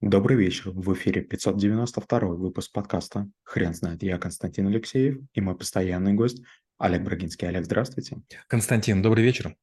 Добрый 0.00 0.36
вечер. 0.36 0.70
В 0.70 0.94
эфире 0.94 1.22
592 1.22 2.20
выпуск 2.20 2.70
подкаста 2.70 3.28
«Хрен 3.42 3.74
знает». 3.74 4.00
Я 4.04 4.16
Константин 4.18 4.68
Алексеев 4.68 5.18
и 5.32 5.40
мой 5.40 5.56
постоянный 5.56 6.12
гость 6.12 6.40
Олег 6.78 7.02
Брагинский. 7.02 7.48
Олег, 7.48 7.64
здравствуйте. 7.64 8.22
Константин, 8.46 9.02
добрый 9.02 9.24
вечер. 9.24 9.56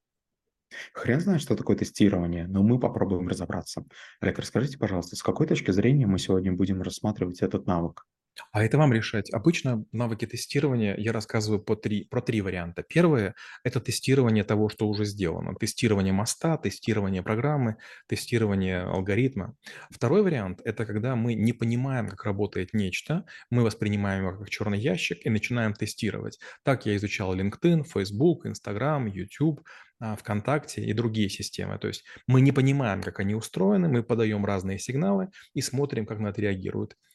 Хрен 0.92 1.22
знает, 1.22 1.42
что 1.42 1.56
такое 1.56 1.78
тестирование, 1.78 2.48
но 2.48 2.64
мы 2.64 2.82
попробуем 2.82 3.30
разобраться. 3.30 3.86
Олег, 4.20 4.38
расскажите, 4.38 4.78
пожалуйста, 4.78 5.16
с 5.16 5.24
какой 5.24 5.48
точки 5.48 5.72
зрения 5.72 6.06
мы 6.06 6.20
сегодня 6.20 6.52
будем 6.52 6.82
рассматривать 6.82 7.42
этот 7.42 7.66
навык? 7.66 8.06
А 8.52 8.64
это 8.64 8.78
вам 8.78 8.94
решать. 8.94 9.32
Обычно 9.34 9.86
навыки 9.92 10.26
тестирования 10.26 10.96
я 10.98 11.12
рассказываю 11.12 11.62
по 11.62 11.76
три, 11.76 12.06
про 12.06 12.22
три 12.22 12.42
варианта. 12.42 12.84
Первое– 12.84 13.36
это 13.64 13.80
тестирование 13.80 14.44
того, 14.44 14.70
что 14.70 14.88
уже 14.88 15.06
сделано. 15.06 15.56
Тестирование 15.56 16.14
моста, 16.14 16.58
тестирование 16.58 17.24
программы, 17.24 17.78
тестирование 18.08 18.82
алгоритма. 18.82 19.56
Второй 19.90 20.24
вариант– 20.24 20.62
это 20.64 20.86
когда 20.86 21.16
мы 21.16 21.34
не 21.34 21.54
понимаем, 21.54 22.08
как 22.08 22.24
работает 22.26 22.74
нечто, 22.74 23.26
мы 23.50 23.64
воспринимаем 23.64 24.26
его 24.26 24.38
как 24.38 24.50
черный 24.50 24.80
ящик 24.80 25.26
и 25.26 25.30
начинаем 25.30 25.74
тестировать. 25.74 26.40
Так 26.64 26.86
я 26.86 26.96
изучал 26.96 27.36
LinkedIn, 27.36 27.84
Facebook, 27.84 28.46
Instagram, 28.46 29.08
YouTube, 29.08 29.62
а, 30.00 30.16
ВКонтакте 30.18 30.84
и 30.84 30.92
другие 30.94 31.30
системы. 31.30 31.80
То 31.80 31.88
есть 31.88 32.04
мы 32.28 32.42
не 32.42 32.52
понимаем, 32.52 33.02
как 33.02 33.20
они 33.20 33.34
устроены, 33.34 33.88
мы 33.88 34.04
подаем 34.04 34.46
разные 34.46 34.78
сигналы 34.78 35.30
и 35.54 35.62
смотрим, 35.62 36.06
как 36.06 36.20
на 36.20 36.28
это 36.28 36.42
реагирует, 36.42 36.96
а, 36.96 37.15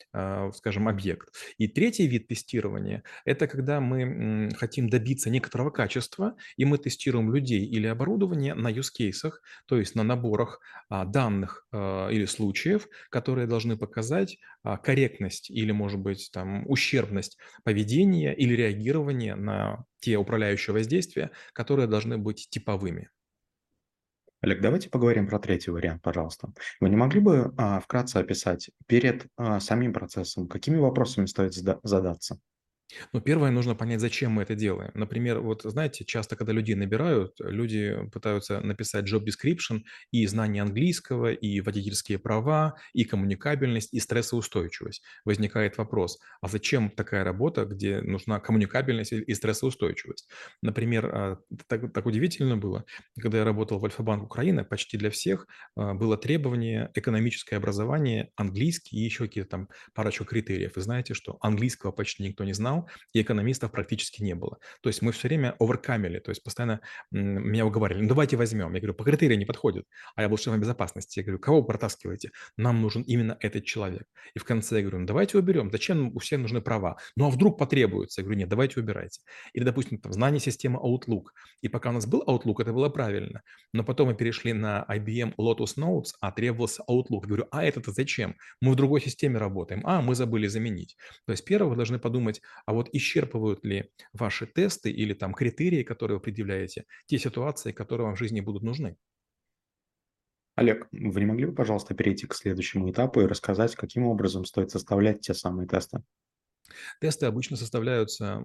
скажем, 0.55 0.89
объект. 0.89 1.29
И 1.59 1.69
третий 1.69 2.07
вид 2.07 2.29
тестирования– 2.29 3.03
это 3.25 3.47
когда 3.47 3.81
мы 3.81 4.51
хотим 4.57 4.89
добиться 4.89 5.31
некоторого 5.31 5.71
качества, 5.71 6.37
и 6.57 6.65
мы 6.65 6.79
тестируем 6.79 7.33
людей 7.33 7.65
или 7.65 7.87
оборудование 7.87 8.55
на 8.55 8.71
cases, 8.71 9.33
то 9.67 9.79
есть 9.79 9.95
на 9.95 10.03
наборах 10.03 10.61
а, 10.89 11.05
данных 11.05 11.67
или 11.73 12.25
случаев, 12.27 12.89
которые 13.11 13.47
должны 13.47 13.77
показать 13.77 14.39
корректность 14.83 15.51
или, 15.51 15.73
может 15.73 16.01
быть, 16.01 16.31
там, 16.33 16.69
ущербность 16.69 17.39
поведения 17.65 18.35
или 18.35 18.55
реагирования 18.55 19.37
на 19.37 19.85
те 20.01 20.17
управляющие 20.17 20.75
воздействия, 20.75 21.31
которые 21.53 21.87
должны 21.87 22.19
быть 22.19 22.49
типовыми. 22.51 23.11
Олег, 24.43 24.63
давайте 24.63 24.89
поговорим 24.89 25.27
про 25.27 25.39
третий 25.39 25.71
вариант, 25.71 26.01
пожалуйста. 26.03 26.53
Вы 26.81 26.89
не 26.89 26.97
могли 26.97 27.21
бы 27.21 27.53
а, 27.59 27.79
вкратце 27.81 28.17
описать 28.17 28.71
перед 28.87 29.27
а, 29.37 29.61
самим 29.61 29.93
процессом, 29.93 30.49
какими 30.49 30.79
вопросами 30.79 31.27
стоит 31.27 31.53
задаться? 31.53 32.41
Ну, 33.13 33.21
первое, 33.21 33.51
нужно 33.51 33.75
понять, 33.75 34.01
зачем 34.01 34.33
мы 34.33 34.43
это 34.43 34.55
делаем. 34.55 34.91
Например, 34.95 35.41
вот 35.41 35.63
знаете, 35.63 36.05
часто, 36.05 36.37
когда 36.37 36.53
людей 36.53 36.75
набирают, 36.75 37.37
люди 37.41 37.97
пытаются 38.13 38.61
написать 38.61 39.11
job 39.11 39.25
description 39.25 39.83
и 40.11 40.27
знание 40.27 40.63
английского, 40.63 41.33
и 41.33 41.61
водительские 41.61 42.19
права, 42.19 42.77
и 42.93 43.05
коммуникабельность, 43.05 43.93
и 43.93 44.01
стрессоустойчивость. 44.01 45.03
Возникает 45.25 45.79
вопрос, 45.79 46.19
а 46.41 46.49
зачем 46.49 46.91
такая 46.91 47.25
работа, 47.25 47.65
где 47.65 48.01
нужна 48.01 48.41
коммуникабельность 48.41 49.13
и 49.13 49.35
стрессоустойчивость? 49.35 50.29
Например, 50.63 51.07
а, 51.13 51.39
так, 51.67 51.93
так 51.93 52.07
удивительно 52.07 52.57
было, 52.57 52.85
когда 53.21 53.39
я 53.39 53.45
работал 53.45 53.79
в 53.79 53.85
Альфа-банк 53.85 54.25
Украины, 54.25 54.65
почти 54.65 54.97
для 54.99 55.11
всех 55.11 55.47
а, 55.77 55.95
было 55.95 56.17
требование 56.17 56.91
экономическое 56.95 57.57
образование, 57.57 58.31
английский 58.37 58.97
и 58.97 59.05
еще 59.05 59.25
какие-то 59.27 59.51
там 59.51 59.69
парочку 59.95 60.25
критериев. 60.25 60.77
Вы 60.77 60.83
знаете, 60.83 61.15
что 61.15 61.39
английского 61.41 61.93
почти 61.93 62.23
никто 62.23 62.45
не 62.45 62.53
знал, 62.53 62.80
и 63.13 63.21
экономистов 63.23 63.71
практически 63.73 64.23
не 64.23 64.35
было. 64.35 64.59
То 64.83 64.89
есть 64.89 65.03
мы 65.03 65.13
все 65.13 65.29
время 65.29 65.55
оверкамили, 65.59 66.19
то 66.19 66.31
есть 66.31 66.43
постоянно 66.43 66.81
меня 67.11 67.67
уговаривали, 67.67 68.03
ну 68.03 68.09
давайте 68.09 68.37
возьмем. 68.37 68.73
Я 68.75 68.81
говорю, 68.81 68.95
по 68.95 69.05
критерии 69.05 69.37
не 69.37 69.45
подходит, 69.45 69.87
а 70.15 70.23
я 70.23 70.29
был 70.29 70.37
шефом 70.37 70.61
безопасности. 70.61 71.19
Я 71.21 71.25
говорю, 71.25 71.39
кого 71.39 71.61
вы 71.61 71.67
протаскиваете? 71.67 72.31
Нам 72.57 72.81
нужен 72.81 73.03
именно 73.03 73.37
этот 73.41 73.65
человек. 73.65 74.05
И 74.35 74.39
в 74.39 74.45
конце 74.45 74.77
я 74.77 74.83
говорю, 74.83 75.01
ну 75.01 75.07
давайте 75.07 75.39
уберем, 75.39 75.71
зачем 75.71 76.15
у 76.15 76.19
всех 76.19 76.41
нужны 76.41 76.61
права? 76.61 76.97
Ну 77.17 77.27
а 77.27 77.31
вдруг 77.31 77.59
потребуется? 77.59 78.21
Я 78.21 78.25
говорю, 78.25 78.41
нет, 78.41 78.49
давайте 78.49 78.81
убирайте. 78.81 79.21
Или, 79.53 79.65
допустим, 79.65 79.99
там, 79.99 80.13
знание 80.13 80.41
системы 80.41 80.79
Outlook. 80.79 81.27
И 81.61 81.69
пока 81.69 81.91
у 81.91 81.93
нас 81.93 82.07
был 82.07 82.23
Outlook, 82.27 82.57
это 82.61 82.73
было 82.73 82.89
правильно. 82.89 83.43
Но 83.73 83.85
потом 83.85 84.09
мы 84.09 84.15
перешли 84.15 84.53
на 84.53 84.85
IBM 84.89 85.35
Lotus 85.37 85.77
Notes, 85.77 86.13
а 86.21 86.33
требовался 86.33 86.83
Outlook. 86.89 87.23
Я 87.23 87.29
говорю, 87.29 87.47
а 87.51 87.65
это-то 87.65 87.93
зачем? 87.93 88.37
Мы 88.61 88.73
в 88.73 88.77
другой 88.77 89.01
системе 89.01 89.39
работаем. 89.39 89.83
А, 89.85 90.03
мы 90.03 90.15
забыли 90.15 90.47
заменить. 90.47 90.97
То 91.27 91.33
есть 91.33 91.45
первое, 91.45 91.71
вы 91.71 91.77
должны 91.77 91.99
подумать, 91.99 92.41
а 92.71 92.73
вот 92.73 92.89
исчерпывают 92.93 93.65
ли 93.65 93.91
ваши 94.13 94.47
тесты 94.47 94.93
или 94.93 95.13
там 95.13 95.35
критерии, 95.35 95.83
которые 95.83 96.19
вы 96.19 96.23
предъявляете, 96.23 96.85
те 97.07 97.19
ситуации, 97.19 97.73
которые 97.73 98.07
вам 98.07 98.15
в 98.15 98.19
жизни 98.21 98.41
будут 98.41 98.63
нужны. 98.63 98.97
Олег, 100.55 100.87
вы 100.93 101.21
не 101.21 101.27
могли 101.27 101.47
бы, 101.47 101.53
пожалуйста, 101.53 101.95
перейти 101.95 102.29
к 102.29 102.35
следующему 102.35 102.89
этапу 102.89 103.23
и 103.23 103.27
рассказать, 103.27 103.75
каким 103.75 104.05
образом 104.05 104.45
стоит 104.45 104.71
составлять 104.71 105.21
те 105.21 105.35
самые 105.35 105.67
тесты? 105.67 106.05
Тесты 107.01 107.27
обычно 107.27 107.57
составляются 107.57 108.43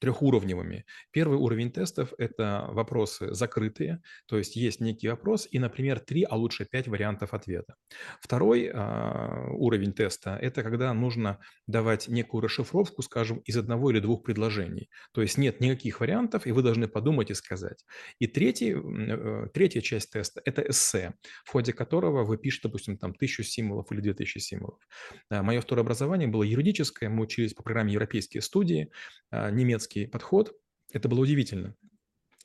трехуровневыми. 0.00 0.84
Первый 1.10 1.38
уровень 1.38 1.70
тестов– 1.70 2.12
это 2.18 2.66
вопросы 2.70 3.34
закрытые, 3.34 4.00
то 4.26 4.38
есть 4.38 4.56
есть 4.56 4.80
некий 4.80 5.08
вопрос 5.08 5.48
и, 5.50 5.58
например, 5.58 6.00
три, 6.00 6.24
а 6.24 6.36
лучше 6.36 6.64
пять 6.64 6.88
вариантов 6.88 7.34
ответа. 7.34 7.74
Второй 8.20 8.70
а, 8.72 9.48
уровень 9.52 9.92
теста– 9.92 10.38
это 10.42 10.62
когда 10.62 10.92
нужно 10.94 11.38
давать 11.66 12.08
некую 12.08 12.42
расшифровку, 12.42 13.02
скажем, 13.02 13.38
из 13.38 13.56
одного 13.56 13.90
или 13.90 14.00
двух 14.00 14.22
предложений. 14.22 14.88
То 15.12 15.22
есть 15.22 15.38
нет 15.38 15.60
никаких 15.60 16.00
вариантов, 16.00 16.46
и 16.46 16.52
вы 16.52 16.62
должны 16.62 16.88
подумать 16.88 17.30
и 17.30 17.34
сказать. 17.34 17.84
И 18.18 18.26
третий, 18.26 18.74
э, 18.74 19.48
третья 19.52 19.80
часть 19.80 20.12
теста– 20.12 20.40
это 20.44 20.62
эссе, 20.62 21.14
в 21.44 21.50
ходе 21.50 21.72
которого 21.72 22.24
вы 22.24 22.38
пишете, 22.38 22.68
допустим, 22.68 22.98
там 22.98 23.14
тысячу 23.14 23.42
символов 23.42 23.90
или 23.92 24.00
две 24.00 24.14
тысячи 24.14 24.38
символов. 24.38 24.80
Мое 25.30 25.60
второе 25.60 25.84
образование 25.84 26.28
было 26.28 26.42
юридическое, 26.42 27.08
мы 27.08 27.24
учились 27.24 27.54
по 27.56 27.62
программе 27.62 27.92
«Европейские 27.92 28.42
студии», 28.42 28.92
а, 29.30 29.50
немецкий 29.50 30.06
подход. 30.06 30.56
Это 30.92 31.08
было 31.08 31.20
удивительно 31.20 31.74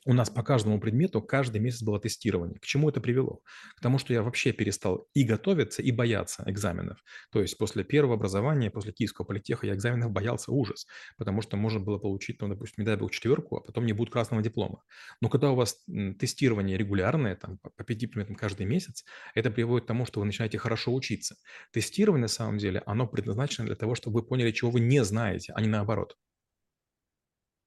у 0.04 0.14
нас 0.14 0.30
по 0.30 0.42
каждому 0.42 0.80
предмету 0.80 1.22
каждый 1.22 1.60
месяц 1.60 1.82
было 1.82 2.00
тестирование. 2.00 2.58
К 2.58 2.66
чему 2.66 2.88
это 2.88 3.00
привело? 3.00 3.40
К 3.76 3.80
тому, 3.80 3.98
что 3.98 4.12
я 4.12 4.22
вообще 4.22 4.52
перестал 4.52 5.08
и 5.14 5.22
готовиться, 5.22 5.82
и 5.82 5.92
бояться 5.92 6.42
экзаменов. 6.46 7.02
То 7.30 7.40
есть 7.40 7.56
после 7.56 7.84
первого 7.84 8.14
образования, 8.14 8.70
после 8.70 8.92
Киевского 8.92 9.24
политеха 9.24 9.66
я 9.66 9.74
экзаменов 9.74 10.10
боялся 10.10 10.50
ужас, 10.50 10.86
потому 11.18 11.42
что 11.42 11.56
можно 11.56 11.80
было 11.80 11.98
получить, 11.98 12.40
ну, 12.40 12.48
допустим, 12.48 12.84
дай 12.84 12.96
бог, 12.96 13.12
четверку, 13.12 13.56
а 13.56 13.60
потом 13.60 13.86
не 13.86 13.92
будет 13.92 14.10
красного 14.10 14.42
диплома. 14.42 14.82
Но 15.20 15.28
когда 15.28 15.50
у 15.52 15.54
вас 15.54 15.84
тестирование 16.18 16.76
регулярное, 16.76 17.36
там, 17.36 17.58
по 17.58 17.84
пяти 17.84 18.06
предметам 18.06 18.34
каждый 18.34 18.66
месяц, 18.66 19.04
это 19.34 19.50
приводит 19.50 19.84
к 19.84 19.88
тому, 19.88 20.04
что 20.04 20.20
вы 20.20 20.26
начинаете 20.26 20.58
хорошо 20.58 20.92
учиться. 20.92 21.36
Тестирование, 21.72 22.22
на 22.22 22.28
самом 22.28 22.58
деле, 22.58 22.82
оно 22.86 23.06
предназначено 23.06 23.66
для 23.66 23.76
того, 23.76 23.94
чтобы 23.94 24.20
вы 24.20 24.26
поняли, 24.26 24.50
чего 24.50 24.70
вы 24.70 24.80
не 24.80 25.04
знаете, 25.04 25.52
а 25.54 25.60
не 25.60 25.68
наоборот. 25.68 26.16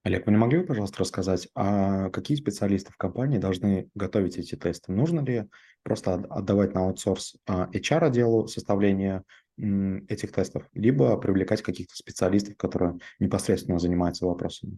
Олег, 0.05 0.27
вы 0.27 0.33
не 0.33 0.37
могли 0.37 0.59
бы, 0.59 0.65
пожалуйста, 0.67 0.99
рассказать, 0.99 1.47
а 1.55 2.11
какие 2.11 2.37
специалисты 2.37 2.91
в 2.91 2.95
компании 2.95 3.39
должны 3.39 3.89
готовить 3.95 4.37
эти 4.37 4.53
тесты? 4.53 4.91
Нужно 4.91 5.21
ли 5.21 5.49
просто 5.81 6.13
отдавать 6.29 6.75
на 6.75 6.81
аутсорс 6.81 7.37
а, 7.47 7.69
HR-отделу 7.73 8.47
составление 8.47 9.23
этих 9.57 10.31
тестов, 10.31 10.69
либо 10.73 11.17
привлекать 11.17 11.63
каких-то 11.63 11.95
специалистов, 11.95 12.55
которые 12.55 12.99
непосредственно 13.19 13.79
занимаются 13.79 14.27
вопросами? 14.27 14.77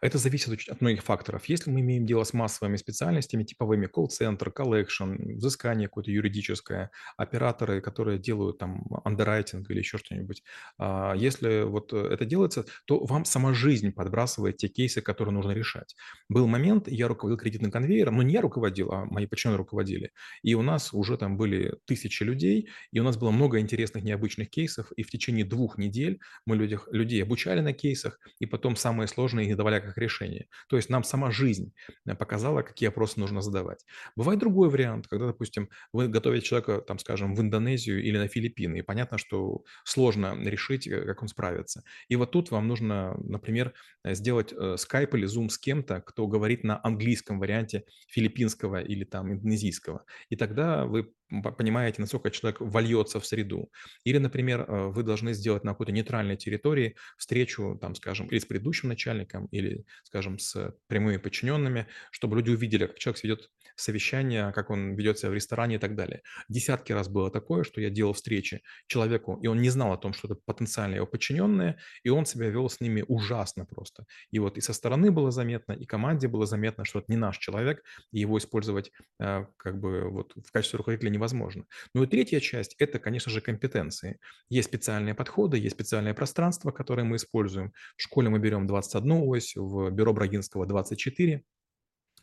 Это 0.00 0.18
зависит 0.18 0.68
от 0.68 0.80
многих 0.80 1.02
факторов. 1.02 1.46
Если 1.46 1.70
мы 1.70 1.80
имеем 1.80 2.06
дело 2.06 2.24
с 2.24 2.32
массовыми 2.32 2.76
специальностями, 2.76 3.44
типовыми 3.44 3.86
колл-центр, 3.86 4.50
collection, 4.50 5.34
взыскание 5.36 5.88
какое-то 5.88 6.10
юридическое, 6.10 6.90
операторы, 7.16 7.80
которые 7.80 8.18
делают 8.18 8.58
там 8.58 8.84
андеррайтинг 9.04 9.70
или 9.70 9.78
еще 9.78 9.98
что-нибудь, 9.98 10.42
а, 10.78 11.14
если 11.14 11.62
вот 11.62 11.92
это 11.92 12.24
делается, 12.24 12.66
то 12.84 13.04
вам 13.04 13.24
сама 13.24 13.54
жизнь 13.54 13.92
подбрасывает 13.92 14.56
те 14.56 14.68
кейсы, 14.68 15.00
которые 15.00 15.34
нужно 15.34 15.52
решать. 15.52 15.96
Был 16.28 16.46
момент, 16.46 16.88
я 16.88 17.08
руководил 17.08 17.38
кредитным 17.38 17.70
конвейером, 17.70 18.16
но 18.16 18.22
не 18.22 18.34
я 18.34 18.40
руководил, 18.40 18.92
а 18.92 19.04
мои 19.04 19.26
подчиненные 19.26 19.58
руководили. 19.58 20.12
И 20.42 20.54
у 20.54 20.62
нас 20.62 20.92
уже 20.92 21.16
там 21.16 21.36
были 21.36 21.76
тысячи 21.86 22.22
людей, 22.22 22.68
и 22.92 23.00
у 23.00 23.02
нас 23.02 23.16
было 23.16 23.30
много 23.30 23.58
интересных, 23.58 24.04
необычных 24.04 24.50
кейсов, 24.50 24.92
и 24.92 25.02
в 25.02 25.10
течение 25.10 25.44
двух 25.44 25.78
недель 25.78 26.20
мы 26.44 26.56
людях, 26.56 26.88
людей 26.92 27.22
обучали 27.22 27.60
на 27.60 27.72
кейсах, 27.72 28.18
и 28.38 28.46
потом 28.46 28.76
самые 28.76 29.08
сложные 29.08 29.50
и 29.50 29.54
давали 29.54 29.65
как 29.70 29.98
решение. 29.98 30.48
То 30.68 30.76
есть 30.76 30.90
нам 30.90 31.04
сама 31.04 31.30
жизнь 31.30 31.72
э, 32.06 32.14
показала, 32.14 32.62
какие 32.62 32.88
опросы 32.88 33.20
нужно 33.20 33.40
задавать. 33.40 33.84
Бывает 34.16 34.40
другой 34.40 34.68
вариант, 34.68 35.06
когда, 35.06 35.26
допустим, 35.26 35.68
вы 35.92 36.08
готовите 36.08 36.46
человека, 36.46 36.80
там, 36.80 36.98
скажем, 36.98 37.34
в 37.34 37.40
Индонезию 37.40 38.02
или 38.02 38.18
на 38.18 38.28
Филиппины, 38.28 38.78
и 38.78 38.82
понятно, 38.82 39.18
что 39.18 39.64
сложно 39.84 40.36
решить, 40.42 40.86
э, 40.86 41.04
как 41.04 41.22
он 41.22 41.28
справится. 41.28 41.82
И 42.08 42.16
вот 42.16 42.30
тут 42.30 42.50
вам 42.50 42.68
нужно, 42.68 43.16
например, 43.18 43.74
э, 44.04 44.14
сделать 44.14 44.54
скайп 44.76 45.14
или 45.14 45.26
зум 45.26 45.48
с 45.48 45.58
кем-то, 45.58 46.00
кто 46.00 46.26
говорит 46.26 46.64
на 46.64 46.80
английском 46.82 47.38
варианте 47.38 47.84
филиппинского 48.08 48.80
или 48.80 49.04
там 49.04 49.32
индонезийского. 49.32 50.04
И 50.28 50.36
тогда 50.36 50.86
вы 50.86 51.12
понимаете, 51.28 52.00
насколько 52.00 52.30
человек 52.30 52.60
вольется 52.60 53.20
в 53.20 53.26
среду. 53.26 53.70
Или, 54.04 54.18
например, 54.18 54.62
э, 54.62 54.86
вы 54.88 55.02
должны 55.02 55.32
сделать 55.34 55.64
на 55.64 55.72
какой-то 55.72 55.92
нейтральной 55.92 56.36
территории 56.36 56.96
встречу, 57.16 57.78
там, 57.80 57.94
скажем, 57.94 58.28
или 58.28 58.38
с 58.38 58.44
предыдущим 58.44 58.88
начальником, 58.88 59.46
или, 59.46 59.84
скажем, 60.04 60.38
с 60.38 60.74
прямыми 60.86 61.16
подчиненными, 61.16 61.86
чтобы 62.10 62.36
люди 62.36 62.50
увидели, 62.50 62.86
как 62.86 62.98
человек 62.98 63.24
ведет 63.24 63.50
совещание, 63.76 64.52
как 64.52 64.70
он 64.70 64.94
ведет 64.94 65.18
себя 65.18 65.30
в 65.30 65.34
ресторане 65.34 65.76
и 65.76 65.78
так 65.78 65.94
далее. 65.94 66.22
Десятки 66.48 66.92
раз 66.92 67.08
было 67.08 67.30
такое, 67.30 67.62
что 67.62 67.80
я 67.80 67.90
делал 67.90 68.14
встречи 68.14 68.62
человеку, 68.86 69.38
и 69.42 69.46
он 69.46 69.60
не 69.60 69.68
знал 69.68 69.92
о 69.92 69.98
том, 69.98 70.12
что 70.12 70.28
это 70.28 70.40
потенциально 70.44 70.96
его 70.96 71.06
подчиненные, 71.06 71.78
и 72.02 72.08
он 72.08 72.26
себя 72.26 72.48
вел 72.48 72.68
с 72.68 72.80
ними 72.80 73.04
ужасно 73.06 73.66
просто. 73.66 74.06
И 74.30 74.38
вот 74.38 74.56
и 74.56 74.60
со 74.60 74.72
стороны 74.72 75.10
было 75.10 75.30
заметно, 75.30 75.72
и 75.72 75.84
команде 75.84 76.28
было 76.28 76.46
заметно, 76.46 76.84
что 76.84 77.00
это 77.00 77.06
не 77.08 77.16
наш 77.16 77.38
человек, 77.38 77.82
и 78.12 78.20
его 78.20 78.38
использовать 78.38 78.90
э, 79.20 79.46
как 79.56 79.78
бы 79.78 80.08
вот 80.10 80.32
в 80.34 80.50
качестве 80.50 80.78
руководителя 80.78 81.10
невозможно. 81.16 81.64
Ну 81.94 82.04
и 82.04 82.06
третья 82.06 82.40
часть– 82.40 82.74
это, 82.78 82.98
конечно 82.98 83.30
же, 83.30 83.40
компетенции. 83.40 84.18
Есть 84.48 84.68
специальные 84.68 85.14
подходы, 85.14 85.58
есть 85.58 85.74
специальное 85.74 86.14
пространство, 86.14 86.70
которое 86.70 87.02
мы 87.04 87.16
используем. 87.16 87.72
В 87.96 88.02
школе 88.02 88.28
мы 88.28 88.38
берем 88.38 88.66
21 88.66 89.22
ось, 89.28 89.56
в 89.56 89.90
бюро 89.90 90.12
Брагинского 90.12 90.66
24 90.66 91.42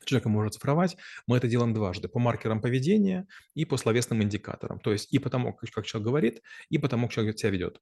человека 0.05 0.29
может 0.29 0.55
цифровать, 0.55 0.97
мы 1.27 1.37
это 1.37 1.47
делаем 1.47 1.73
дважды, 1.73 2.07
по 2.07 2.19
маркерам 2.19 2.61
поведения 2.61 3.27
и 3.53 3.65
по 3.65 3.77
словесным 3.77 4.21
индикаторам. 4.21 4.79
То 4.79 4.91
есть 4.91 5.13
и 5.13 5.19
по 5.19 5.29
тому, 5.29 5.53
как 5.53 5.85
человек 5.85 6.05
говорит, 6.05 6.41
и 6.69 6.77
по 6.77 6.89
тому, 6.89 7.07
как 7.07 7.13
человек 7.13 7.39
себя 7.39 7.51
ведет. 7.51 7.79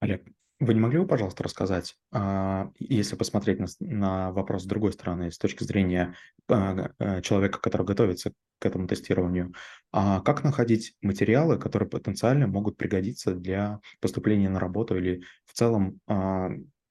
Олег, 0.00 0.22
вы 0.60 0.74
не 0.74 0.80
могли 0.80 1.00
бы, 1.00 1.06
пожалуйста, 1.06 1.42
рассказать, 1.42 1.96
а, 2.12 2.70
если 2.78 3.16
посмотреть 3.16 3.58
на, 3.58 3.66
на 3.80 4.32
вопрос 4.32 4.62
с 4.62 4.66
другой 4.66 4.92
стороны, 4.92 5.30
с 5.30 5.38
точки 5.38 5.64
зрения 5.64 6.14
а, 6.48 6.90
э, 6.98 7.22
человека, 7.22 7.60
который 7.60 7.86
готовится 7.86 8.32
к 8.60 8.66
этому 8.66 8.86
тестированию, 8.86 9.52
а 9.92 10.20
как 10.20 10.44
находить 10.44 10.94
материалы, 11.02 11.58
которые 11.58 11.88
потенциально 11.88 12.46
могут 12.46 12.76
пригодиться 12.76 13.34
для 13.34 13.80
поступления 14.00 14.48
на 14.48 14.60
работу 14.60 14.96
или 14.96 15.22
в 15.44 15.52
целом, 15.52 16.00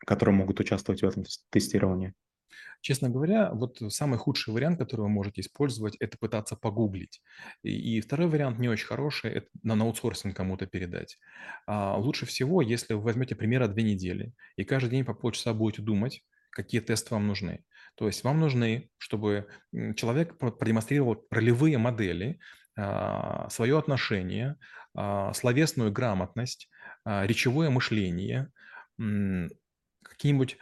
которые 0.05 0.35
могут 0.35 0.59
участвовать 0.59 1.01
в 1.01 1.07
этом 1.07 1.23
тестировании? 1.49 2.13
Честно 2.81 3.09
говоря, 3.09 3.51
вот 3.53 3.81
самый 3.89 4.19
худший 4.19 4.53
вариант, 4.53 4.79
который 4.79 5.01
вы 5.01 5.09
можете 5.09 5.41
использовать, 5.41 5.95
это 5.97 6.17
пытаться 6.17 6.55
погуглить. 6.55 7.21
И, 7.63 7.97
и 7.97 8.01
второй 8.01 8.27
вариант 8.27 8.59
не 8.59 8.69
очень 8.69 8.87
хороший, 8.87 9.31
это 9.31 9.47
на 9.63 9.73
аутсорсинг 9.81 10.35
кому-то 10.35 10.65
передать. 10.65 11.17
А, 11.65 11.97
лучше 11.97 12.25
всего, 12.25 12.61
если 12.61 12.93
вы 12.93 13.01
возьмете 13.01 13.35
примерно 13.35 13.67
две 13.67 13.83
недели 13.83 14.33
и 14.57 14.63
каждый 14.63 14.89
день 14.89 15.05
по 15.05 15.13
полчаса 15.13 15.53
будете 15.53 15.81
думать, 15.81 16.23
какие 16.49 16.81
тесты 16.81 17.13
вам 17.13 17.27
нужны. 17.27 17.63
То 17.95 18.07
есть 18.07 18.23
вам 18.23 18.39
нужны, 18.39 18.89
чтобы 18.97 19.47
человек 19.95 20.37
продемонстрировал 20.37 21.25
ролевые 21.29 21.77
модели, 21.77 22.39
а, 22.75 23.49
свое 23.49 23.77
отношение, 23.77 24.57
а, 24.95 25.33
словесную 25.33 25.91
грамотность, 25.91 26.69
а, 27.05 27.25
речевое 27.25 27.69
мышление, 27.69 28.51
какие-нибудь 28.97 30.57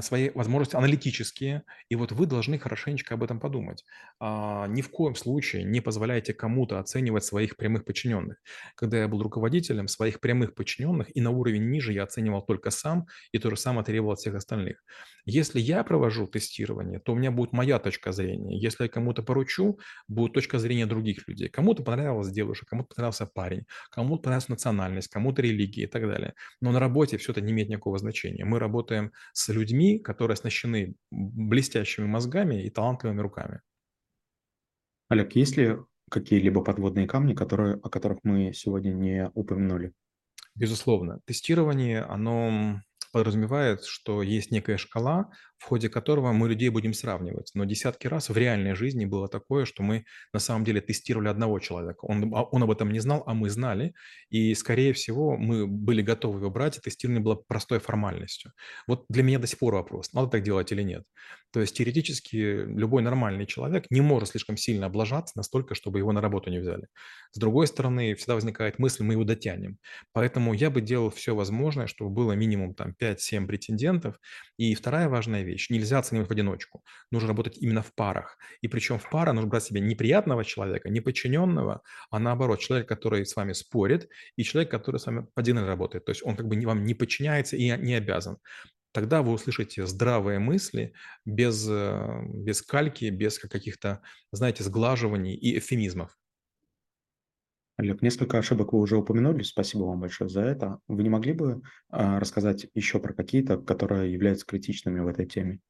свои 0.00 0.30
возможности 0.30 0.76
аналитические, 0.76 1.62
и 1.88 1.96
вот 1.96 2.12
вы 2.12 2.26
должны 2.26 2.58
хорошенечко 2.58 3.14
об 3.14 3.22
этом 3.22 3.40
подумать. 3.40 3.84
А, 4.18 4.66
ни 4.68 4.82
в 4.82 4.90
коем 4.90 5.14
случае 5.14 5.64
не 5.64 5.80
позволяйте 5.80 6.32
кому-то 6.32 6.78
оценивать 6.78 7.24
своих 7.24 7.56
прямых 7.56 7.84
подчиненных. 7.84 8.38
Когда 8.74 8.98
я 8.98 9.08
был 9.08 9.22
руководителем 9.22 9.88
своих 9.88 10.20
прямых 10.20 10.54
подчиненных 10.54 11.14
и 11.14 11.20
на 11.20 11.30
уровень 11.30 11.68
ниже 11.70 11.92
я 11.92 12.04
оценивал 12.04 12.42
только 12.42 12.70
сам, 12.70 13.06
и 13.32 13.38
то 13.38 13.50
же 13.50 13.56
самое 13.56 13.84
требовал 13.84 14.12
от 14.12 14.20
всех 14.20 14.34
остальных. 14.34 14.82
Если 15.28 15.58
я 15.58 15.82
провожу 15.82 16.26
тестирование, 16.28 17.00
то 17.00 17.12
у 17.12 17.16
меня 17.16 17.32
будет 17.32 17.52
моя 17.52 17.80
точка 17.80 18.12
зрения. 18.12 18.56
Если 18.58 18.84
я 18.84 18.88
кому-то 18.88 19.22
поручу, 19.24 19.78
будет 20.06 20.32
точка 20.32 20.60
зрения 20.60 20.86
других 20.86 21.26
людей. 21.26 21.48
Кому-то 21.48 21.82
понравилась 21.82 22.30
девушка, 22.30 22.64
кому-то 22.66 22.94
понравился 22.94 23.26
парень, 23.26 23.66
кому-то 23.90 24.22
понравилась 24.22 24.48
национальность, 24.48 25.08
кому-то 25.08 25.42
религия 25.42 25.82
и 25.82 25.86
так 25.86 26.02
далее. 26.02 26.34
Но 26.60 26.70
на 26.70 26.78
работе 26.78 27.18
все 27.18 27.32
это 27.32 27.40
не 27.40 27.52
имеет 27.52 27.68
никакого 27.68 27.98
значения. 27.98 28.44
Мы 28.44 28.60
работаем 28.60 29.12
с 29.32 29.48
людьми, 29.48 29.65
людьми, 29.66 29.98
которые 29.98 30.34
оснащены 30.34 30.94
блестящими 31.10 32.06
мозгами 32.06 32.62
и 32.62 32.70
талантливыми 32.70 33.20
руками. 33.20 33.60
Олег, 35.08 35.34
есть 35.34 35.56
ли 35.56 35.76
какие-либо 36.10 36.62
подводные 36.62 37.06
камни, 37.06 37.34
которые, 37.34 37.74
о 37.82 37.88
которых 37.88 38.18
мы 38.22 38.52
сегодня 38.52 38.92
не 38.92 39.30
упомянули? 39.34 39.92
Безусловно. 40.54 41.20
Тестирование, 41.26 42.02
оно 42.02 42.80
подразумевает, 43.16 43.82
что 43.84 44.20
есть 44.20 44.50
некая 44.50 44.76
шкала, 44.76 45.30
в 45.56 45.64
ходе 45.64 45.88
которого 45.88 46.32
мы 46.32 46.50
людей 46.50 46.68
будем 46.68 46.92
сравнивать. 46.92 47.50
Но 47.54 47.64
десятки 47.64 48.06
раз 48.08 48.28
в 48.28 48.36
реальной 48.36 48.74
жизни 48.74 49.06
было 49.06 49.26
такое, 49.26 49.64
что 49.64 49.82
мы 49.82 50.04
на 50.34 50.38
самом 50.38 50.64
деле 50.64 50.82
тестировали 50.82 51.28
одного 51.28 51.58
человека. 51.58 52.04
Он, 52.04 52.34
а, 52.34 52.42
он 52.42 52.62
об 52.62 52.70
этом 52.70 52.92
не 52.92 53.00
знал, 53.00 53.22
а 53.26 53.32
мы 53.32 53.48
знали. 53.48 53.94
И, 54.28 54.54
скорее 54.54 54.92
всего, 54.92 55.38
мы 55.38 55.66
были 55.66 56.02
готовы 56.02 56.40
его 56.40 56.50
брать, 56.50 56.76
и 56.76 56.80
тестирование 56.82 57.22
было 57.22 57.36
простой 57.36 57.78
формальностью. 57.78 58.52
Вот 58.86 59.06
для 59.08 59.22
меня 59.22 59.38
до 59.38 59.46
сих 59.46 59.58
пор 59.58 59.74
вопрос, 59.74 60.12
надо 60.12 60.28
так 60.28 60.42
делать 60.42 60.70
или 60.72 60.82
нет. 60.82 61.04
То 61.52 61.60
есть 61.60 61.74
теоретически 61.74 62.36
любой 62.36 63.02
нормальный 63.02 63.46
человек 63.46 63.86
не 63.88 64.02
может 64.02 64.28
слишком 64.28 64.58
сильно 64.58 64.86
облажаться 64.86 65.32
настолько, 65.38 65.74
чтобы 65.74 65.98
его 65.98 66.12
на 66.12 66.20
работу 66.20 66.50
не 66.50 66.58
взяли. 66.58 66.88
С 67.32 67.38
другой 67.38 67.66
стороны, 67.66 68.14
всегда 68.14 68.34
возникает 68.34 68.78
мысль, 68.78 69.04
мы 69.04 69.14
его 69.14 69.24
дотянем. 69.24 69.78
Поэтому 70.12 70.52
я 70.52 70.68
бы 70.68 70.82
делал 70.82 71.08
все 71.08 71.34
возможное, 71.34 71.86
чтобы 71.86 72.10
было 72.10 72.32
минимум 72.32 72.74
там 72.74 72.92
5-7 73.12 73.46
претендентов. 73.46 74.20
И 74.56 74.74
вторая 74.74 75.08
важная 75.08 75.42
вещь. 75.42 75.70
Нельзя 75.70 75.98
оценивать 75.98 76.28
в 76.28 76.32
одиночку. 76.32 76.82
Нужно 77.10 77.28
работать 77.28 77.58
именно 77.58 77.82
в 77.82 77.94
парах. 77.94 78.38
И 78.60 78.68
причем 78.68 78.98
в 78.98 79.08
парах 79.10 79.34
нужно 79.34 79.48
брать 79.48 79.64
себе 79.64 79.80
неприятного 79.80 80.44
человека, 80.44 80.88
не 80.88 81.00
подчиненного, 81.00 81.82
а 82.10 82.18
наоборот, 82.18 82.60
человек, 82.60 82.88
который 82.88 83.24
с 83.24 83.36
вами 83.36 83.52
спорит, 83.52 84.08
и 84.36 84.42
человек, 84.42 84.70
который 84.70 84.98
с 84.98 85.06
вами 85.06 85.26
по 85.34 85.42
работает. 85.42 86.04
То 86.04 86.10
есть 86.10 86.22
он 86.24 86.36
как 86.36 86.46
бы 86.46 86.60
вам 86.66 86.84
не 86.84 86.94
подчиняется 86.94 87.56
и 87.56 87.70
не 87.70 87.94
обязан. 87.94 88.38
Тогда 88.92 89.22
вы 89.22 89.32
услышите 89.32 89.86
здравые 89.86 90.38
мысли 90.38 90.94
без, 91.26 91.68
э, 91.68 92.22
без 92.28 92.62
кальки, 92.62 93.04
без 93.10 93.38
каких-то, 93.38 94.00
знаете, 94.32 94.64
сглаживаний 94.64 95.34
и 95.34 95.58
эвфемизмов. 95.58 96.16
Олег, 97.78 98.02
несколько 98.02 98.38
ошибок 98.38 98.72
вы 98.72 98.80
уже 98.80 98.96
упомянули, 98.96 99.42
спасибо 99.42 99.84
вам 99.84 100.00
большое 100.00 100.28
за 100.30 100.42
это. 100.42 100.80
Вы 100.88 101.02
не 101.02 101.10
могли 101.10 101.32
бы 101.32 101.62
а, 101.90 102.18
рассказать 102.20 102.66
еще 102.74 102.98
про 103.00 103.12
какие-то, 103.14 103.58
которые 103.58 104.12
являются 104.12 104.46
критичными 104.46 105.00
в 105.00 105.06
этой 105.06 105.26
теме? 105.26 105.60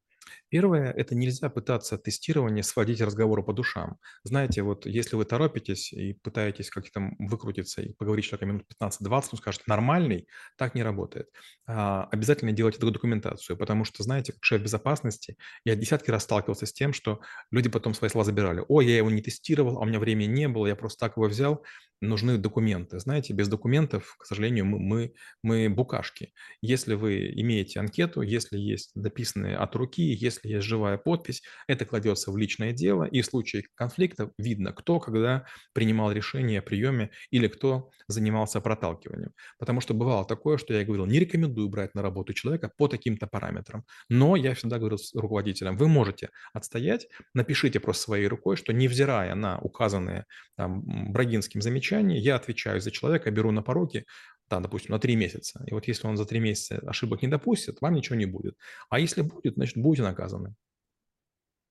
Первое– 0.49 0.93
это 0.93 1.15
нельзя 1.15 1.49
пытаться 1.49 1.99
тестирование 1.99 2.63
сводить 2.63 3.01
разговору 3.01 3.45
по 3.45 3.53
душам. 3.53 3.99
Знаете, 4.25 4.63
вот 4.63 4.87
если 4.87 5.17
вы 5.17 5.25
торопитесь 5.25 5.93
и 5.93 6.15
пытаетесь 6.15 6.71
как-то 6.71 7.11
выкрутиться 7.19 7.83
и 7.83 7.93
поговорить 7.93 8.27
человека 8.27 8.47
минут 8.47 8.65
15-20, 8.81 9.25
он 9.33 9.39
скажет 9.39 9.63
«нормальный», 9.67 10.29
так 10.57 10.75
не 10.75 10.83
работает. 10.83 11.29
А, 11.67 12.05
обязательно 12.11 12.53
делайте 12.53 12.79
документацию, 12.79 13.57
потому 13.57 13.85
что, 13.85 14.03
знаете, 14.03 14.33
как 14.33 14.45
шеф 14.45 14.63
безопасности, 14.63 15.37
я 15.65 15.75
десятки 15.75 16.11
раз 16.11 16.23
сталкивался 16.23 16.67
с 16.67 16.73
тем, 16.73 16.93
что 16.93 17.21
люди 17.51 17.69
потом 17.69 17.95
свои 17.95 18.11
слова 18.11 18.25
забирали. 18.25 18.65
«О, 18.69 18.81
я 18.81 18.97
его 18.97 19.11
не 19.11 19.23
тестировал, 19.23 19.79
а 19.79 19.81
у 19.81 19.85
меня 19.85 19.99
времени 19.99 20.27
не 20.27 20.49
было, 20.49 20.67
я 20.67 20.77
просто 20.77 21.07
так 21.07 21.17
его 21.17 21.27
взял» 21.27 21.63
нужны 22.01 22.39
документы. 22.39 22.99
Знаете, 22.99 23.33
без 23.33 23.49
документов, 23.49 24.17
к 24.19 24.27
сожалению, 24.27 24.67
мы, 24.67 24.79
мы, 24.79 25.15
мы 25.43 25.71
букашки. 25.71 26.33
Если 26.61 26.95
вы 26.95 27.33
имеете 27.41 27.81
анкету, 27.81 28.23
если 28.23 28.59
есть 28.59 28.91
дописанные 28.95 29.57
от 29.57 29.75
руки, 29.75 30.03
если 30.17 30.49
есть 30.49 30.67
живая 30.67 30.99
подпись, 30.99 31.43
это 31.67 31.85
кладется 31.85 32.31
в 32.31 32.37
личное 32.37 32.73
дело, 32.73 33.05
и 33.05 33.21
в 33.21 33.27
случае 33.27 33.65
конфликта 33.75 34.31
видно, 34.39 34.73
кто 34.73 35.01
когда 35.01 35.47
принимал 35.73 36.13
решение 36.13 36.59
о 36.61 36.63
приеме 36.63 37.11
или 37.31 37.49
кто 37.49 37.91
занимался 38.09 38.61
проталкиванием. 38.61 39.33
Потому 39.59 39.81
что 39.81 39.95
бывало 39.95 40.25
такое, 40.25 40.59
что 40.59 40.75
я 40.75 40.85
говорил, 40.85 41.07
не 41.07 41.19
рекомендую 41.19 41.69
брать 41.69 41.95
на 41.95 42.03
работу 42.03 42.33
человека 42.33 42.71
по 42.77 42.89
таким-то 42.89 43.27
параметрам. 43.27 43.85
Но 44.09 44.37
я 44.37 44.55
всегда 44.55 44.79
говорил 44.79 44.99
с 44.99 45.15
руководителем, 45.15 45.77
вы 45.77 45.89
можете 45.89 46.31
отстоять, 46.53 47.09
напишите 47.35 47.81
просто 47.81 48.05
своей 48.05 48.27
рукой, 48.27 48.57
что 48.57 48.73
невзирая 48.73 49.35
на 49.35 49.59
указанные 49.59 50.25
там, 50.57 50.83
Брагинским 51.13 51.61
замечания, 51.63 52.19
я 52.19 52.37
отвечаю 52.37 52.81
за 52.81 52.91
человека, 52.91 53.31
беру 53.31 53.51
на 53.51 53.63
пороги, 53.63 54.05
да, 54.49 54.61
допустим, 54.61 54.93
на 54.93 54.99
три 54.99 55.17
месяца. 55.17 55.65
И 55.67 55.75
вот 55.75 55.89
если 55.89 56.07
он 56.07 56.17
за 56.17 56.25
три 56.25 56.41
месяца 56.41 56.79
ошибок 56.87 57.23
не 57.23 57.29
допустит, 57.29 57.81
вам 57.81 57.95
ничего 57.95 58.17
не 58.17 58.27
будет. 58.27 58.57
А 58.89 58.99
если 58.99 59.23
будет, 59.23 59.55
значит, 59.55 59.77
будете 59.77 60.03
наказаны. 60.03 60.55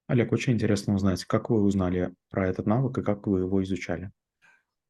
Олег, 0.08 0.32
очень 0.32 0.54
интересно 0.54 0.94
узнать, 0.94 1.26
как 1.26 1.50
вы 1.50 1.62
узнали 1.62 2.14
про 2.30 2.48
этот 2.48 2.68
навык 2.68 2.98
и 2.98 3.04
как 3.04 3.26
вы 3.28 3.42
его 3.42 3.64
изучали? 3.64 4.12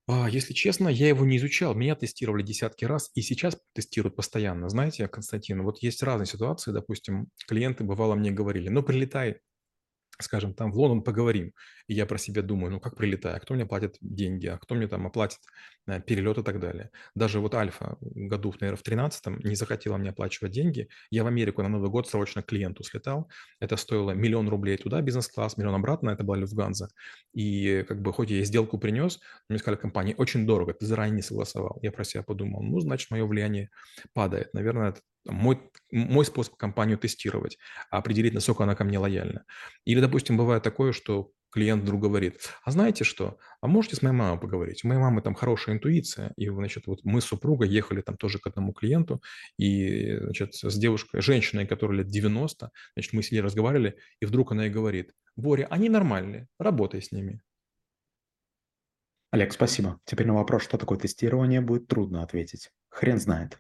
А, 0.08 0.30
если 0.30 0.54
честно, 0.54 0.90
я 0.90 1.08
его 1.08 1.26
не 1.26 1.38
изучал. 1.38 1.74
Меня 1.74 1.96
тестировали 1.96 2.44
десятки 2.44 2.86
раз 2.86 3.10
и 3.16 3.22
сейчас 3.22 3.58
тестируют 3.74 4.16
постоянно. 4.16 4.70
Знаете, 4.70 5.08
Константин, 5.08 5.64
вот 5.64 5.80
есть 5.80 6.04
разные 6.04 6.28
ситуации. 6.28 6.72
Допустим, 6.72 7.28
клиенты 7.48 7.84
бывало 7.84 8.16
мне 8.16 8.32
говорили, 8.32 8.70
ну, 8.70 8.84
прилетай 8.84 9.40
скажем, 10.24 10.54
там 10.54 10.72
в 10.72 10.78
Лондон 10.78 11.04
поговорим. 11.04 11.54
И 11.88 11.94
я 11.94 12.06
про 12.06 12.18
себя 12.18 12.42
думаю, 12.42 12.72
ну 12.72 12.80
как 12.80 12.96
прилетаю, 12.96 13.40
кто 13.42 13.54
мне 13.54 13.66
платит 13.66 13.98
деньги, 14.02 14.48
а 14.48 14.58
кто 14.58 14.76
мне 14.76 14.88
там 14.88 15.06
оплатит 15.08 15.40
э, 15.88 16.02
перелет 16.02 16.38
и 16.38 16.44
так 16.44 16.60
далее. 16.60 16.92
Даже 17.16 17.40
вот 17.40 17.54
Альфа 17.56 17.98
году, 18.02 18.54
наверное, 18.60 18.78
в 18.78 18.84
13 18.84 19.44
не 19.44 19.56
захотела 19.56 19.98
мне 19.98 20.10
оплачивать 20.10 20.52
деньги. 20.52 20.90
Я 21.12 21.24
в 21.24 21.28
Америку 21.28 21.62
на 21.62 21.70
Новый 21.70 21.90
год 21.90 22.08
срочно 22.08 22.42
клиенту 22.42 22.84
слетал. 22.84 23.30
Это 23.60 23.78
стоило 23.78 24.12
миллион 24.12 24.50
рублей 24.50 24.78
туда, 24.78 25.02
бизнес-класс, 25.02 25.58
миллион 25.58 25.76
обратно, 25.76 26.10
это 26.12 26.24
была 26.24 26.38
Люфтганза. 26.38 26.90
И 27.34 27.84
как 27.88 28.02
бы 28.02 28.14
хоть 28.14 28.32
я 28.32 28.44
сделку 28.44 28.78
принес, 28.78 29.20
мне 29.50 29.60
сказали, 29.60 29.80
компания 29.80 30.16
очень 30.16 30.46
дорого, 30.46 30.74
ты 30.74 30.86
заранее 30.86 31.18
не 31.18 31.22
согласовал. 31.22 31.78
Я 31.82 31.92
про 31.92 32.04
себя 32.04 32.24
подумал, 32.24 32.64
ну, 32.64 32.80
значит, 32.80 33.12
мое 33.12 33.26
влияние 33.26 33.70
падает. 34.14 34.54
Наверное, 34.54 34.96
мой, 35.26 35.60
мой 35.92 36.26
способ 36.26 36.56
компанию 36.56 36.98
тестировать, 36.98 37.58
определить, 37.90 38.34
насколько 38.34 38.64
она 38.64 38.76
ко 38.76 38.84
мне 38.84 39.00
лояльна. 39.00 39.46
Или, 39.86 40.00
допустим, 40.00 40.38
бывает 40.38 40.64
такое, 40.64 40.92
что 40.92 41.32
клиент 41.52 41.84
вдруг 41.84 42.02
говорит, 42.02 42.50
а 42.64 42.72
знаете 42.72 43.06
что, 43.06 43.38
а 43.62 43.68
можете 43.68 43.96
с 43.96 44.02
моей 44.02 44.14
мамой 44.14 44.40
поговорить? 44.40 44.84
У 44.84 44.90
моей 44.90 45.00
мамы 45.00 45.22
там 45.22 45.34
хорошая 45.34 45.76
интуиция, 45.76 46.34
и, 46.36 46.50
значит, 46.50 46.86
вот 46.86 47.00
мы 47.04 47.22
с 47.22 47.26
супругой 47.26 47.70
ехали 47.70 48.02
там 48.02 48.18
тоже 48.18 48.40
к 48.40 48.48
одному 48.48 48.74
клиенту, 48.74 49.22
и, 49.58 50.18
значит, 50.18 50.54
с 50.54 50.78
девушкой, 50.78 51.22
женщиной, 51.22 51.66
которой 51.66 52.00
лет 52.00 52.08
90, 52.08 52.72
значит, 52.96 53.14
мы 53.14 53.24
сидели, 53.24 53.42
разговаривали, 53.42 53.98
и 54.20 54.26
вдруг 54.26 54.52
она 54.52 54.68
и 54.68 54.70
говорит, 54.70 55.14
Боря, 55.38 55.68
они 55.70 55.88
нормальные, 55.88 56.48
работай 56.60 57.02
с 57.02 57.14
ними. 57.14 57.42
Олег, 59.32 59.54
спасибо. 59.54 60.00
Теперь 60.06 60.28
на 60.28 60.34
вопрос, 60.34 60.64
что 60.64 60.78
такое 60.78 60.98
тестирование, 60.98 61.62
будет 61.62 61.88
трудно 61.88 62.24
ответить. 62.24 62.70
Хрен 62.90 63.20
знает. 63.20 63.60